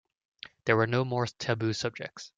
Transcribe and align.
There 0.65 0.75
were 0.77 0.87
no 0.87 1.05
more 1.05 1.27
taboo 1.27 1.73
subjects. 1.73 2.29